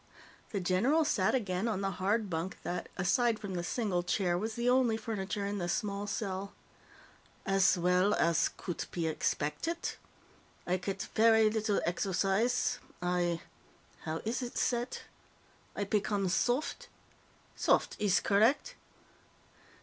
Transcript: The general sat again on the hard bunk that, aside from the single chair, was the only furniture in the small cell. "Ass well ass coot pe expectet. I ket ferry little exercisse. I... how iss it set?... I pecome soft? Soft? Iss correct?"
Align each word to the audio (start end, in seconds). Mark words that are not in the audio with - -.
The 0.49 0.59
general 0.59 1.05
sat 1.05 1.35
again 1.35 1.67
on 1.67 1.81
the 1.81 1.91
hard 2.01 2.27
bunk 2.27 2.57
that, 2.63 2.89
aside 2.97 3.37
from 3.37 3.53
the 3.53 3.63
single 3.63 4.01
chair, 4.01 4.35
was 4.35 4.55
the 4.55 4.67
only 4.67 4.97
furniture 4.97 5.45
in 5.45 5.59
the 5.59 5.69
small 5.69 6.07
cell. 6.07 6.53
"Ass 7.45 7.77
well 7.77 8.15
ass 8.15 8.49
coot 8.49 8.87
pe 8.91 9.03
expectet. 9.03 9.97
I 10.65 10.79
ket 10.79 11.03
ferry 11.03 11.51
little 11.51 11.81
exercisse. 11.85 12.79
I... 12.99 13.41
how 13.99 14.21
iss 14.25 14.41
it 14.41 14.57
set?... 14.57 15.03
I 15.75 15.83
pecome 15.83 16.29
soft? 16.29 16.89
Soft? 17.55 17.95
Iss 17.99 18.19
correct?" 18.21 18.73